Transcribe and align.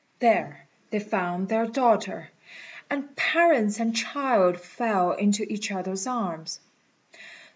There 0.17 0.65
they 0.89 0.99
found 0.99 1.47
their 1.47 1.67
daughter, 1.67 2.31
and 2.89 3.15
parents 3.15 3.79
and 3.79 3.95
child 3.95 4.59
fell 4.59 5.11
into 5.11 5.43
each 5.43 5.71
other's 5.71 6.07
arms. 6.07 6.59